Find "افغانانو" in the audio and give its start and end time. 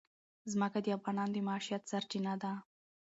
0.97-1.33